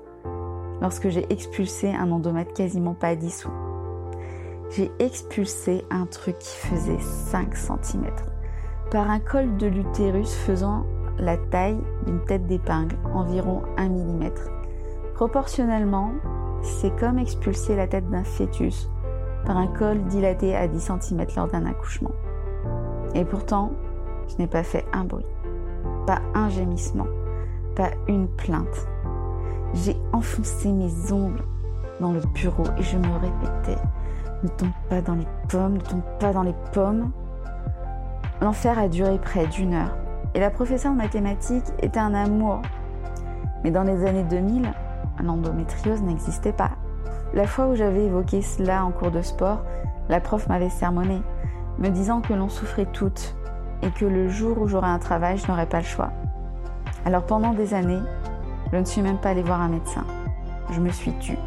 lorsque 0.81 1.09
j'ai 1.09 1.31
expulsé 1.33 1.95
un 1.95 2.11
endomètre 2.11 2.53
quasiment 2.53 2.95
pas 2.95 3.17
dissous. 3.17 3.53
J'ai 4.71 4.91
expulsé 4.99 5.85
un 5.91 6.07
truc 6.07 6.39
qui 6.39 6.57
faisait 6.57 7.01
5 7.01 7.55
cm 7.55 8.07
par 8.91 9.11
un 9.11 9.21
col 9.21 9.57
de 9.57 9.67
l'utérus 9.67 10.35
faisant 10.35 10.85
la 11.19 11.37
taille 11.37 11.79
d'une 12.07 12.21
tête 12.25 12.47
d'épingle, 12.47 12.97
environ 13.13 13.63
1 13.77 13.89
mm. 13.89 14.31
Proportionnellement, 15.15 16.13
c'est 16.63 16.95
comme 16.97 17.19
expulser 17.19 17.77
la 17.77 17.87
tête 17.87 18.09
d'un 18.11 18.25
fœtus 18.25 18.89
par 19.45 19.57
un 19.57 19.67
col 19.67 20.05
dilaté 20.05 20.57
à 20.57 20.67
10 20.67 20.91
cm 21.01 21.27
lors 21.37 21.49
d'un 21.49 21.67
accouchement. 21.67 22.13
Et 23.15 23.25
pourtant, 23.25 23.73
je 24.29 24.37
n'ai 24.39 24.47
pas 24.47 24.63
fait 24.63 24.85
un 24.93 25.05
bruit, 25.05 25.27
pas 26.07 26.21
un 26.35 26.49
gémissement, 26.49 27.07
pas 27.77 27.91
une 28.09 28.29
plainte. 28.29 28.89
J'ai 29.75 29.97
enfoncé 30.13 30.73
mes 30.73 31.13
ongles 31.13 31.45
dans 32.01 32.13
le 32.13 32.21
bureau 32.35 32.65
et 32.79 32.83
je 32.83 32.97
me 32.97 33.13
répétais 33.15 33.81
ne 34.45 34.49
tombe 34.49 34.73
pas 34.89 35.01
dans 35.01 35.15
les 35.15 35.27
pommes, 35.49 35.75
ne 35.75 35.81
tombe 35.81 36.03
pas 36.21 36.33
dans 36.33 36.43
les 36.43 36.55
pommes. 36.73 37.11
L'enfer 38.41 38.79
a 38.79 38.89
duré 38.89 39.19
près 39.19 39.47
d'une 39.47 39.75
heure 39.75 39.97
et 40.35 40.41
la 40.41 40.51
professeure 40.51 40.93
de 40.93 40.99
mathématiques 40.99 41.65
était 41.81 41.99
un 41.99 42.15
amour. 42.15 42.61
Mais 43.63 43.71
dans 43.71 43.85
les 43.85 44.05
années 44.05 44.25
2000, 44.25 44.71
l'endométriose 45.23 46.03
n'existait 46.03 46.53
pas. 46.53 46.73
La 47.33 47.47
fois 47.47 47.69
où 47.69 47.75
j'avais 47.75 48.05
évoqué 48.05 48.43
cela 48.43 48.85
en 48.85 48.91
cours 48.91 49.11
de 49.11 49.23
sport, 49.23 49.63
la 50.09 50.21
prof 50.21 50.47
m'avait 50.49 50.69
sermonné, 50.69 51.23
me 51.79 51.89
disant 51.89 52.21
que 52.21 52.35
l'on 52.35 52.49
souffrait 52.49 52.87
toutes 52.93 53.35
et 53.83 53.91
que 53.91 54.05
le 54.05 54.29
jour 54.29 54.61
où 54.61 54.69
j'aurais 54.69 54.89
un 54.89 54.99
travail, 54.99 55.39
je 55.39 55.49
n'aurais 55.49 55.67
pas 55.67 55.79
le 55.79 55.85
choix. 55.85 56.11
Alors 57.07 57.25
pendant 57.25 57.55
des 57.55 57.73
années, 57.73 58.03
je 58.75 58.81
ne 58.81 58.85
suis 58.85 59.03
même 59.03 59.21
pas 59.21 59.29
allée 59.29 59.45
voir 59.45 59.61
un 59.61 59.69
médecin. 59.69 60.05
Je 60.73 60.81
me 60.81 60.91
suis 60.91 61.13
tue. 61.21 61.39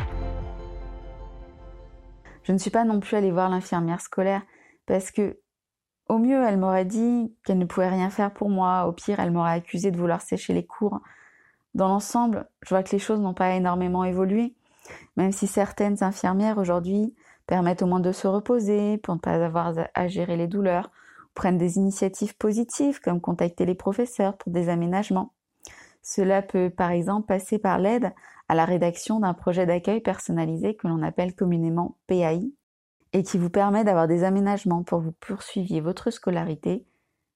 Je 2.44 2.54
ne 2.54 2.58
suis 2.58 2.72
pas 2.72 2.86
non 2.86 3.02
plus 3.02 3.18
allée 3.18 3.34
voir 3.34 3.50
l'infirmière 3.50 4.00
scolaire 4.00 4.44
parce 4.86 5.12
que, 5.12 5.38
au 6.08 6.20
mieux, 6.20 6.42
elle 6.42 6.58
m'aurait 6.58 6.86
dit 6.86 7.36
qu'elle 7.44 7.58
ne 7.58 7.66
pouvait 7.66 7.90
rien 7.90 8.10
faire 8.10 8.32
pour 8.32 8.50
moi. 8.50 8.86
Au 8.88 8.94
pire, 8.94 9.20
elle 9.20 9.32
m'aurait 9.32 9.52
accusé 9.52 9.92
de 9.92 9.98
vouloir 9.98 10.22
sécher 10.22 10.54
les 10.54 10.66
cours. 10.66 11.02
Dans 11.74 11.90
l'ensemble, 11.90 12.48
je 12.64 12.70
vois 12.70 12.82
que 12.82 12.94
les 12.94 13.00
choses 13.00 13.20
n'ont 13.20 13.34
pas 13.34 13.56
énormément 13.56 14.06
évolué, 14.06 14.56
même 15.18 15.34
si 15.34 15.48
certaines 15.48 16.06
infirmières 16.06 16.58
aujourd'hui 16.58 17.14
permettent 17.46 17.82
au 17.82 17.88
moins 17.88 18.00
de 18.00 18.14
se 18.14 18.28
reposer 18.28 19.00
pour 19.00 19.16
ne 19.16 19.20
pas 19.20 19.34
avoir 19.34 19.74
à 19.94 20.08
gérer 20.08 20.38
les 20.38 20.48
douleurs, 20.48 20.92
ou 21.26 21.30
prennent 21.34 21.58
des 21.58 21.76
initiatives 21.76 22.38
positives 22.38 23.02
comme 23.02 23.20
contacter 23.20 23.66
les 23.66 23.76
professeurs 23.76 24.38
pour 24.38 24.54
des 24.54 24.70
aménagements. 24.70 25.34
Cela 26.10 26.42
peut 26.42 26.70
par 26.70 26.92
exemple 26.92 27.28
passer 27.28 27.60
par 27.60 27.80
l'aide 27.80 28.14
à 28.48 28.56
la 28.56 28.64
rédaction 28.64 29.20
d'un 29.20 29.34
projet 29.34 29.66
d'accueil 29.66 30.00
personnalisé 30.00 30.74
que 30.74 30.88
l'on 30.88 31.02
appelle 31.02 31.36
communément 31.36 31.98
PAI 32.08 32.54
et 33.12 33.24
qui 33.24 33.38
vous 33.38 33.50
permet 33.50 33.84
d'avoir 33.84 34.08
des 34.08 34.24
aménagements 34.24 34.84
pour 34.84 35.02
vous 35.02 35.12
poursuiviez 35.12 35.82
votre 35.82 36.10
scolarité 36.10 36.88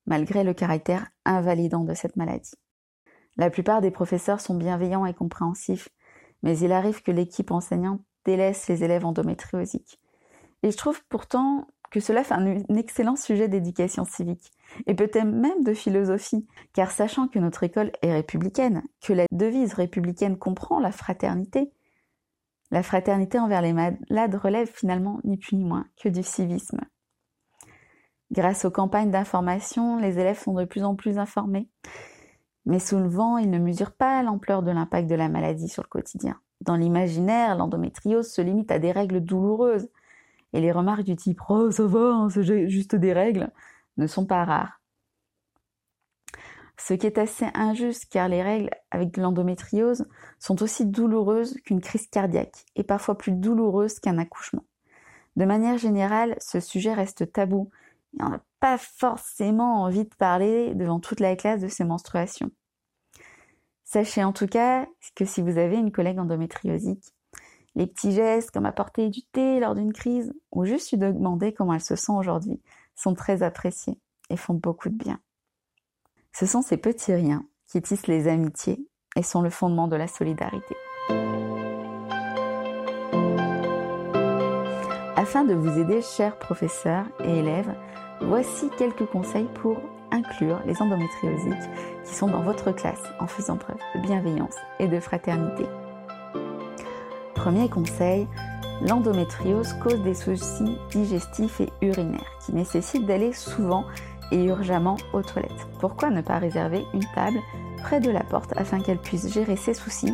malgré 0.05 0.45
le 0.45 0.53
caractère 0.53 1.09
invalidant 1.25 1.83
de 1.83 1.93
cette 1.93 2.15
maladie. 2.15 2.55
La 3.35 3.49
plupart 3.49 3.81
des 3.81 3.91
professeurs 3.91 4.39
sont 4.39 4.55
bienveillants 4.55 5.05
et 5.05 5.13
compréhensifs, 5.13 5.89
mais 6.41 6.57
il 6.57 6.71
arrive 6.71 7.03
que 7.03 7.11
l'équipe 7.11 7.51
enseignante 7.51 7.99
délaisse 8.23 8.69
les 8.69 8.85
élèves 8.85 9.05
endométriosiques. 9.05 9.99
Et 10.63 10.71
je 10.71 10.77
trouve 10.77 11.03
pourtant 11.09 11.67
que 11.91 11.99
cela 11.99 12.23
fait 12.23 12.33
un, 12.33 12.57
excellent 12.75 13.15
sujet 13.15 13.47
d'éducation 13.47 14.05
civique, 14.05 14.51
et 14.87 14.95
peut-être 14.95 15.25
même 15.25 15.63
de 15.63 15.73
philosophie, 15.73 16.47
car 16.73 16.91
sachant 16.91 17.27
que 17.27 17.37
notre 17.37 17.63
école 17.63 17.91
est 18.01 18.13
républicaine, 18.13 18.81
que 19.01 19.13
la 19.13 19.25
devise 19.31 19.73
républicaine 19.73 20.37
comprend 20.37 20.79
la 20.79 20.91
fraternité, 20.91 21.71
la 22.71 22.83
fraternité 22.83 23.37
envers 23.37 23.61
les 23.61 23.73
malades 23.73 24.35
relève 24.35 24.71
finalement 24.73 25.19
ni 25.25 25.37
plus 25.37 25.57
ni 25.57 25.65
moins 25.65 25.85
que 26.01 26.07
du 26.07 26.23
civisme. 26.23 26.79
Grâce 28.31 28.63
aux 28.63 28.71
campagnes 28.71 29.11
d'information, 29.11 29.97
les 29.97 30.17
élèves 30.17 30.39
sont 30.39 30.53
de 30.53 30.63
plus 30.63 30.85
en 30.85 30.95
plus 30.95 31.19
informés. 31.19 31.69
Mais 32.65 32.79
sous 32.79 32.97
le 32.97 33.09
vent, 33.09 33.37
ils 33.37 33.49
ne 33.49 33.59
mesurent 33.59 33.95
pas 33.95 34.23
l'ampleur 34.23 34.63
de 34.63 34.71
l'impact 34.71 35.09
de 35.09 35.15
la 35.15 35.27
maladie 35.27 35.67
sur 35.67 35.83
le 35.83 35.89
quotidien. 35.89 36.39
Dans 36.61 36.77
l'imaginaire, 36.77 37.57
l'endométriose 37.57 38.31
se 38.31 38.41
limite 38.41 38.71
à 38.71 38.79
des 38.79 38.93
règles 38.93 39.19
douloureuses. 39.19 39.89
Et 40.53 40.61
les 40.61 40.71
remarques 40.71 41.03
du 41.03 41.15
type 41.15 41.39
Oh, 41.49 41.71
ça 41.71 41.85
va, 41.85 42.13
hein, 42.13 42.29
c'est 42.29 42.69
juste 42.69 42.95
des 42.95 43.13
règles 43.13 43.51
ne 43.97 44.07
sont 44.07 44.25
pas 44.25 44.45
rares. 44.45 44.81
Ce 46.77 46.95
qui 46.95 47.05
est 47.05 47.19
assez 47.19 47.45
injuste 47.53 48.07
car 48.09 48.27
les 48.27 48.41
règles 48.41 48.71
avec 48.89 49.15
l'endométriose 49.17 50.07
sont 50.39 50.63
aussi 50.63 50.85
douloureuses 50.87 51.55
qu'une 51.63 51.79
crise 51.79 52.07
cardiaque 52.07 52.65
et 52.75 52.83
parfois 52.83 53.17
plus 53.17 53.33
douloureuses 53.33 53.99
qu'un 53.99 54.17
accouchement. 54.17 54.65
De 55.35 55.45
manière 55.45 55.77
générale, 55.77 56.35
ce 56.39 56.59
sujet 56.59 56.93
reste 56.93 57.31
tabou 57.31 57.69
et 58.19 58.23
on 58.23 58.29
n'a 58.29 58.43
pas 58.59 58.77
forcément 58.77 59.83
envie 59.83 60.05
de 60.05 60.15
parler 60.15 60.73
devant 60.73 60.99
toute 60.99 61.19
la 61.19 61.35
classe 61.35 61.61
de 61.61 61.67
ces 61.67 61.83
menstruations. 61.83 62.51
Sachez 63.83 64.23
en 64.23 64.33
tout 64.33 64.47
cas 64.47 64.87
que 65.15 65.25
si 65.25 65.41
vous 65.41 65.57
avez 65.57 65.77
une 65.77 65.91
collègue 65.91 66.19
endométriosique, 66.19 67.13
les 67.75 67.87
petits 67.87 68.11
gestes 68.11 68.51
comme 68.51 68.65
apporter 68.65 69.09
du 69.09 69.21
thé 69.23 69.59
lors 69.59 69.75
d'une 69.75 69.93
crise 69.93 70.33
ou 70.51 70.65
juste 70.65 70.91
lui 70.91 70.97
demander 70.97 71.53
comment 71.53 71.73
elle 71.73 71.81
se 71.81 71.95
sent 71.95 72.11
aujourd'hui 72.11 72.61
sont 72.95 73.13
très 73.13 73.43
appréciés 73.43 73.99
et 74.29 74.37
font 74.37 74.53
beaucoup 74.53 74.89
de 74.89 74.95
bien. 74.95 75.19
Ce 76.33 76.45
sont 76.45 76.61
ces 76.61 76.77
petits 76.77 77.13
riens 77.13 77.45
qui 77.67 77.81
tissent 77.81 78.07
les 78.07 78.27
amitiés 78.27 78.85
et 79.15 79.23
sont 79.23 79.41
le 79.41 79.49
fondement 79.49 79.87
de 79.87 79.95
la 79.95 80.07
solidarité. 80.07 80.75
Afin 85.15 85.43
de 85.43 85.53
vous 85.53 85.77
aider, 85.77 86.01
chers 86.01 86.37
professeurs 86.39 87.05
et 87.23 87.39
élèves, 87.39 87.73
voici 88.21 88.69
quelques 88.77 89.05
conseils 89.05 89.49
pour 89.61 89.77
inclure 90.11 90.61
les 90.65 90.81
endométriosiques 90.81 91.69
qui 92.03 92.13
sont 92.13 92.27
dans 92.27 92.41
votre 92.41 92.71
classe 92.71 93.03
en 93.19 93.27
faisant 93.27 93.57
preuve 93.57 93.77
de 93.95 94.01
bienveillance 94.01 94.55
et 94.79 94.87
de 94.87 94.99
fraternité. 94.99 95.65
Premier 97.41 97.69
conseil, 97.69 98.27
l'endométriose 98.87 99.73
cause 99.81 99.99
des 100.03 100.13
soucis 100.13 100.77
digestifs 100.91 101.59
et 101.59 101.69
urinaires 101.81 102.37
qui 102.45 102.53
nécessitent 102.53 103.07
d'aller 103.07 103.33
souvent 103.33 103.83
et 104.31 104.43
urgemment 104.43 104.95
aux 105.11 105.23
toilettes. 105.23 105.67
Pourquoi 105.79 106.11
ne 106.11 106.21
pas 106.21 106.37
réserver 106.37 106.85
une 106.93 107.03
table 107.15 107.39
près 107.81 107.99
de 107.99 108.11
la 108.11 108.23
porte 108.23 108.53
afin 108.57 108.79
qu'elle 108.79 108.99
puisse 108.99 109.33
gérer 109.33 109.55
ses 109.55 109.73
soucis 109.73 110.13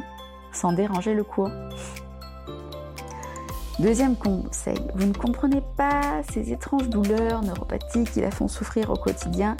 sans 0.53 0.71
déranger 0.71 1.13
le 1.13 1.25
cours 1.25 1.51
Deuxième 3.79 4.15
conseil, 4.15 4.79
vous 4.95 5.07
ne 5.07 5.13
comprenez 5.13 5.61
pas 5.75 6.21
ces 6.31 6.53
étranges 6.53 6.87
douleurs 6.87 7.41
neuropathiques 7.41 8.13
qui 8.13 8.21
la 8.21 8.31
font 8.31 8.47
souffrir 8.47 8.89
au 8.89 8.95
quotidien 8.95 9.57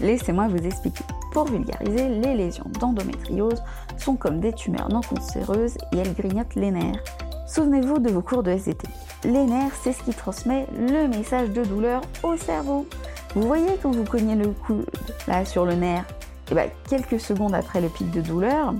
Laissez-moi 0.00 0.48
vous 0.48 0.64
expliquer. 0.64 1.04
Pour 1.32 1.46
vulgariser, 1.46 2.08
les 2.08 2.34
lésions 2.34 2.66
d'endométriose 2.78 3.62
sont 3.96 4.16
comme 4.16 4.38
des 4.40 4.52
tumeurs 4.52 4.90
non 4.90 5.00
cancéreuses 5.00 5.78
et 5.92 5.98
elles 5.98 6.14
grignotent 6.14 6.54
les 6.56 6.70
nerfs. 6.70 7.02
Souvenez-vous 7.46 7.98
de 8.00 8.10
vos 8.10 8.20
cours 8.20 8.42
de 8.42 8.50
SDT. 8.50 8.86
Les 9.24 9.44
nerfs, 9.46 9.74
c'est 9.82 9.92
ce 9.92 10.02
qui 10.02 10.12
transmet 10.12 10.66
le 10.76 11.08
message 11.08 11.50
de 11.50 11.64
douleur 11.64 12.02
au 12.22 12.36
cerveau. 12.36 12.86
Vous 13.34 13.46
voyez 13.46 13.78
quand 13.82 13.90
vous 13.90 14.04
cognez 14.04 14.34
le 14.34 14.48
coude 14.48 14.84
là 15.26 15.46
sur 15.46 15.64
le 15.64 15.74
nerf, 15.74 16.04
et 16.50 16.54
bien 16.54 16.66
quelques 16.88 17.18
secondes 17.18 17.54
après 17.54 17.80
le 17.80 17.88
pic 17.88 18.10
de 18.10 18.20
douleur, 18.20 18.74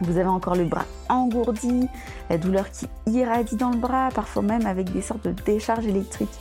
vous 0.00 0.16
avez 0.16 0.28
encore 0.28 0.54
le 0.54 0.64
bras 0.64 0.84
engourdi, 1.08 1.88
la 2.30 2.38
douleur 2.38 2.70
qui 2.70 2.86
irradie 3.06 3.56
dans 3.56 3.70
le 3.70 3.78
bras, 3.78 4.10
parfois 4.14 4.42
même 4.42 4.66
avec 4.66 4.92
des 4.92 5.02
sortes 5.02 5.24
de 5.24 5.32
décharges 5.32 5.86
électriques. 5.86 6.38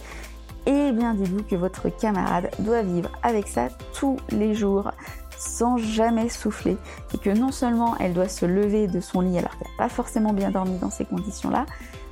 Et 0.68 0.92
bien 0.92 1.14
dites-vous 1.14 1.44
que 1.44 1.56
votre 1.56 1.88
camarade 1.88 2.52
doit 2.60 2.82
vivre 2.82 3.10
avec 3.24 3.48
ça 3.48 3.70
tous 3.94 4.18
les 4.30 4.54
jours 4.54 4.92
sans 5.38 5.78
jamais 5.78 6.28
souffler 6.28 6.78
et 7.14 7.18
que 7.18 7.30
non 7.30 7.54
seulement 7.54 7.96
elle 8.00 8.14
doit 8.14 8.28
se 8.28 8.46
lever 8.46 8.88
de 8.88 9.00
son 9.00 9.22
lit 9.22 9.38
alors 9.38 9.58
qu'elle 9.58 9.70
n'a 9.72 9.78
pas 9.78 9.90
forcément 9.90 10.34
bien 10.34 10.52
dormi 10.52 10.78
dans 10.78 10.90
ces 10.90 11.06
conditions-là, 11.06 11.66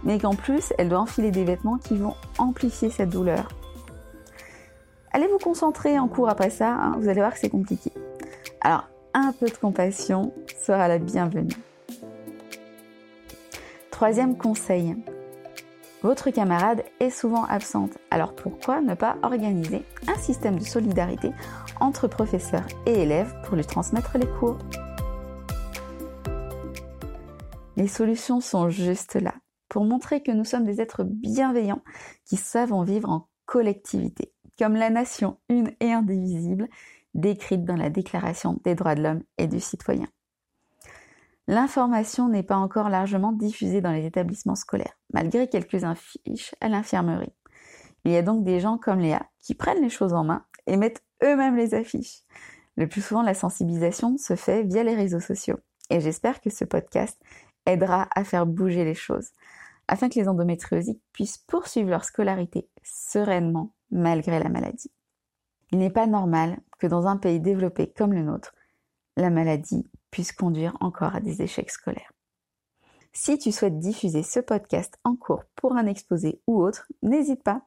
mais 0.05 0.19
qu'en 0.19 0.35
plus 0.35 0.71
elle 0.77 0.87
doit 0.87 0.99
enfiler 0.99 1.31
des 1.31 1.43
vêtements 1.43 1.77
qui 1.77 1.97
vont 1.97 2.15
amplifier 2.37 2.89
cette 2.89 3.09
douleur. 3.09 3.49
Allez 5.11 5.27
vous 5.27 5.39
concentrer 5.39 5.99
en 5.99 6.07
cours 6.07 6.29
après 6.29 6.49
ça, 6.49 6.69
hein, 6.69 6.95
vous 6.97 7.09
allez 7.09 7.19
voir 7.19 7.33
que 7.33 7.39
c'est 7.39 7.49
compliqué. 7.49 7.91
Alors, 8.61 8.87
un 9.13 9.33
peu 9.33 9.47
de 9.47 9.57
compassion 9.57 10.33
sera 10.65 10.87
la 10.87 10.97
bienvenue. 10.97 11.55
Troisième 13.91 14.37
conseil, 14.37 14.95
votre 16.05 16.29
camarade 16.29 16.83
est 16.99 17.09
souvent 17.09 17.45
absente, 17.45 17.97
alors 18.11 18.35
pourquoi 18.35 18.79
ne 18.79 18.93
pas 18.93 19.17
organiser 19.23 19.83
un 20.07 20.13
système 20.19 20.59
de 20.59 20.63
solidarité 20.63 21.31
entre 21.79 22.07
professeurs 22.07 22.67
et 22.85 23.01
élèves 23.01 23.33
pour 23.43 23.55
lui 23.55 23.65
transmettre 23.65 24.15
les 24.19 24.27
cours? 24.27 24.59
Les 27.75 27.87
solutions 27.87 28.39
sont 28.39 28.69
juste 28.69 29.15
là, 29.15 29.33
pour 29.67 29.83
montrer 29.83 30.21
que 30.21 30.31
nous 30.31 30.45
sommes 30.45 30.63
des 30.65 30.79
êtres 30.79 31.03
bienveillants 31.03 31.81
qui 32.23 32.37
savent 32.37 32.73
en 32.73 32.83
vivre 32.83 33.09
en 33.09 33.27
collectivité, 33.47 34.31
comme 34.59 34.75
la 34.75 34.91
nation 34.91 35.39
une 35.49 35.71
et 35.79 35.91
indivisible 35.91 36.67
décrite 37.15 37.65
dans 37.65 37.77
la 37.77 37.89
Déclaration 37.89 38.59
des 38.63 38.75
droits 38.75 38.93
de 38.93 39.01
l'homme 39.01 39.23
et 39.39 39.47
du 39.47 39.59
citoyen. 39.59 40.07
L'information 41.47 42.29
n'est 42.29 42.43
pas 42.43 42.57
encore 42.57 42.89
largement 42.89 43.31
diffusée 43.31 43.81
dans 43.81 43.91
les 43.91 44.05
établissements 44.05 44.55
scolaires, 44.55 44.97
malgré 45.13 45.47
quelques 45.47 45.83
affiches 45.83 46.55
à 46.61 46.69
l'infirmerie. 46.69 47.33
Il 48.03 48.11
y 48.11 48.17
a 48.17 48.21
donc 48.21 48.43
des 48.43 48.59
gens 48.59 48.77
comme 48.77 48.99
Léa 48.99 49.25
qui 49.41 49.55
prennent 49.55 49.81
les 49.81 49.89
choses 49.89 50.13
en 50.13 50.23
main 50.23 50.45
et 50.67 50.77
mettent 50.77 51.03
eux-mêmes 51.23 51.55
les 51.55 51.73
affiches. 51.73 52.21
Le 52.77 52.87
plus 52.87 53.01
souvent, 53.01 53.23
la 53.23 53.33
sensibilisation 53.33 54.17
se 54.17 54.35
fait 54.35 54.63
via 54.63 54.83
les 54.83 54.95
réseaux 54.95 55.19
sociaux. 55.19 55.59
Et 55.89 55.99
j'espère 55.99 56.41
que 56.41 56.49
ce 56.49 56.65
podcast 56.65 57.19
aidera 57.65 58.07
à 58.15 58.23
faire 58.23 58.45
bouger 58.45 58.83
les 58.83 58.95
choses, 58.95 59.29
afin 59.87 60.09
que 60.09 60.19
les 60.19 60.27
endométriosiques 60.27 61.01
puissent 61.13 61.37
poursuivre 61.37 61.89
leur 61.89 62.03
scolarité 62.03 62.69
sereinement 62.83 63.73
malgré 63.91 64.39
la 64.39 64.49
maladie. 64.49 64.91
Il 65.71 65.79
n'est 65.79 65.91
pas 65.91 66.07
normal 66.07 66.59
que 66.79 66.87
dans 66.87 67.07
un 67.07 67.17
pays 67.17 67.39
développé 67.39 67.91
comme 67.91 68.13
le 68.13 68.23
nôtre, 68.23 68.53
la 69.17 69.29
maladie 69.29 69.87
puisse 70.15 70.31
conduire 70.31 70.77
encore 70.79 71.13
à 71.13 71.19
des 71.19 71.41
échecs 71.41 71.69
scolaires. 71.69 72.13
Si 73.11 73.37
tu 73.37 73.51
souhaites 73.51 73.79
diffuser 73.79 74.23
ce 74.23 74.39
podcast 74.39 74.97
en 75.03 75.17
cours 75.17 75.43
pour 75.57 75.75
un 75.75 75.87
exposé 75.87 76.39
ou 76.47 76.63
autre, 76.63 76.87
n'hésite 77.03 77.43
pas. 77.43 77.63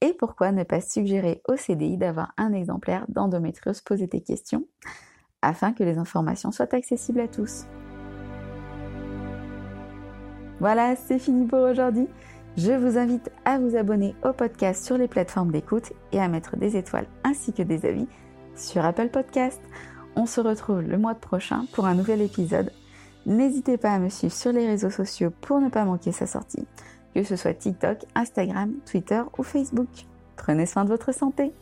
Et 0.00 0.12
pourquoi 0.12 0.52
ne 0.52 0.62
pas 0.62 0.80
suggérer 0.80 1.42
au 1.48 1.56
CDI 1.56 1.96
d'avoir 1.96 2.34
un 2.36 2.52
exemplaire 2.52 3.04
d'endométriose? 3.08 3.80
Poser 3.80 4.06
tes 4.06 4.20
questions 4.20 4.64
afin 5.42 5.72
que 5.72 5.82
les 5.82 5.98
informations 5.98 6.52
soient 6.52 6.72
accessibles 6.72 7.18
à 7.18 7.26
tous. 7.26 7.64
Voilà, 10.60 10.94
c'est 10.94 11.18
fini 11.18 11.48
pour 11.48 11.62
aujourd'hui. 11.62 12.06
Je 12.56 12.74
vous 12.74 12.96
invite 12.96 13.28
à 13.44 13.58
vous 13.58 13.74
abonner 13.74 14.14
au 14.22 14.32
podcast 14.32 14.84
sur 14.84 14.96
les 14.96 15.08
plateformes 15.08 15.50
d'écoute 15.50 15.92
et 16.12 16.20
à 16.20 16.28
mettre 16.28 16.56
des 16.56 16.76
étoiles 16.76 17.08
ainsi 17.24 17.52
que 17.52 17.64
des 17.64 17.84
avis 17.86 18.06
sur 18.54 18.84
Apple 18.84 19.08
Podcast. 19.08 19.60
On 20.20 20.26
se 20.26 20.40
retrouve 20.40 20.80
le 20.80 20.98
mois 20.98 21.14
prochain 21.14 21.66
pour 21.72 21.86
un 21.86 21.94
nouvel 21.94 22.20
épisode. 22.20 22.72
N'hésitez 23.24 23.76
pas 23.76 23.92
à 23.92 24.00
me 24.00 24.08
suivre 24.08 24.34
sur 24.34 24.50
les 24.50 24.66
réseaux 24.66 24.90
sociaux 24.90 25.30
pour 25.40 25.60
ne 25.60 25.68
pas 25.68 25.84
manquer 25.84 26.10
sa 26.10 26.26
sortie, 26.26 26.66
que 27.14 27.22
ce 27.22 27.36
soit 27.36 27.54
TikTok, 27.54 27.98
Instagram, 28.16 28.72
Twitter 28.84 29.22
ou 29.38 29.44
Facebook. 29.44 29.86
Prenez 30.34 30.66
soin 30.66 30.82
de 30.82 30.88
votre 30.88 31.14
santé. 31.14 31.52